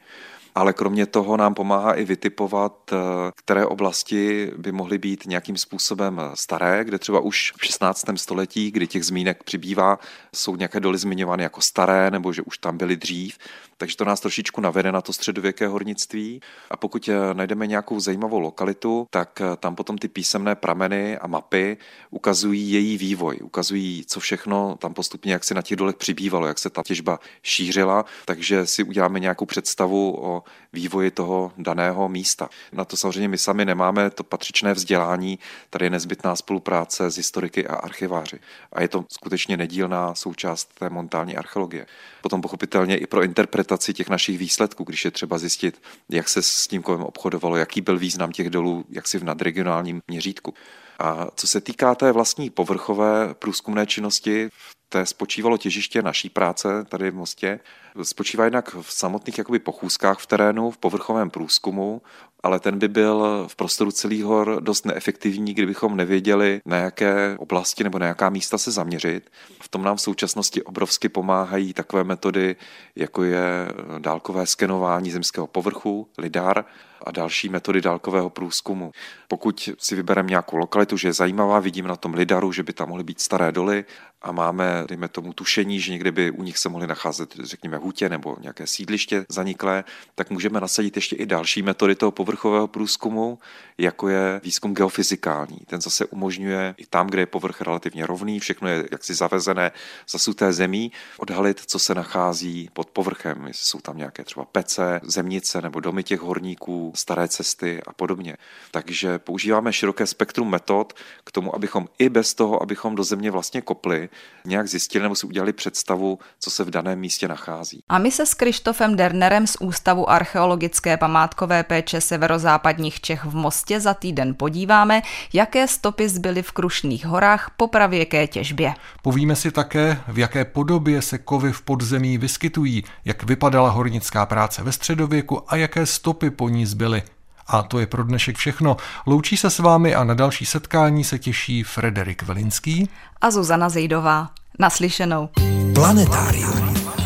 [0.57, 2.97] ale kromě toho nám pomáhá i vytipovat, eh,
[3.37, 8.19] které oblasti by mohly být nějakým způsobem staré, kde třeba už v 16.
[8.19, 9.99] století, kdy těch zmínek přibývá,
[10.35, 13.39] jsou nějaké doly zmiňovány jako staré, nebo že už tam byly dřív.
[13.79, 16.41] Takže to nás trošičku navede na to středověké hornictví.
[16.71, 21.27] A pokud eh, najdeme nějakou zajímavou lokalitu, tak eh, tam potom ty písemné prameny a
[21.27, 21.77] mapy
[22.11, 26.59] ukazují její vývoj, ukazují, co všechno tam postupně, jak se na těch dolech přibývalo, jak
[26.59, 28.05] se ta těžba šířila.
[28.25, 32.49] Takže si uděláme nějakou představu o vývoji toho daného místa.
[32.73, 35.39] Na to samozřejmě my sami nemáme to patřičné vzdělání,
[35.71, 38.39] tady je nezbytná spolupráce s historiky a archiváři.
[38.73, 41.87] A je to skutečně nedílná součást té montální archeologie.
[42.23, 46.67] Potom pochopitelně i pro interpretaci těch našich výsledků, když je třeba zjistit, jak se s
[46.67, 50.55] tím kovem obchodovalo, jaký byl význam těch dolů, jak si v nadregionálním měřítku.
[50.99, 54.49] A co se týká té vlastní povrchové průzkumné činnosti,
[54.89, 57.61] té spočívalo těžiště naší práce tady v Mostě.
[58.03, 62.03] Spočívá jednak v samotných jakoby pochůzkách v terénu, v povrchovém průzkumu,
[62.43, 67.85] ale ten by byl v prostoru celých hor dost neefektivní, kdybychom nevěděli, na jaké oblasti
[67.85, 69.31] nebo na jaká místa se zaměřit.
[69.63, 72.57] V tom nám v současnosti obrovsky pomáhají takové metody,
[72.97, 73.69] jako je
[73.99, 76.65] dálkové skenování zemského povrchu, LIDAR,
[77.07, 78.93] a další metody dálkového průzkumu.
[79.29, 82.89] Pokud si vybereme nějakou lokalitu, že je zajímavá, vidíme na tom lidaru, že by tam
[82.89, 83.85] mohly být staré doly
[84.23, 88.09] a máme, dejme tomu, tušení, že někdy by u nich se mohly nacházet, řekněme, hutě
[88.09, 93.39] nebo nějaké sídliště zaniklé, tak můžeme nasadit ještě i další metody toho povrchového průzkumu,
[93.79, 95.59] jako je výzkum geofyzikální.
[95.67, 99.73] Ten zase umožňuje i tam, kde je povrch relativně rovný, všechno je jaksi zavezené,
[100.09, 103.47] zasuté zemí, odhalit, co se nachází pod povrchem.
[103.47, 108.37] Jestli jsou tam nějaké třeba pece, zemnice nebo domy těch horníků, staré cesty a podobně.
[108.71, 110.93] Takže používáme široké spektrum metod
[111.25, 114.06] k tomu, abychom i bez toho, abychom do země vlastně kopli,
[114.45, 117.81] nějak zjistili nebo si udělali představu, co se v daném místě nachází.
[117.89, 123.81] A my se s Krištofem Dernerem z Ústavu archeologické památkové péče severozápadních Čech v Mostě
[123.81, 125.03] za týden podíváme,
[125.33, 128.75] jaké stopy zbyly v Krušných horách po pravěké těžbě.
[129.03, 134.63] Povíme si také, v jaké podobě se kovy v podzemí vyskytují, jak vypadala hornická práce
[134.63, 137.03] ve středověku a jaké stopy po ní zbyly.
[137.49, 138.77] A to je pro dnešek všechno.
[139.07, 142.89] Loučí se s vámi a na další setkání se těší Frederik Velinský
[143.21, 144.31] a Zuzana Zejdová.
[144.59, 145.29] Naslyšenou.
[145.75, 147.06] Planetárium.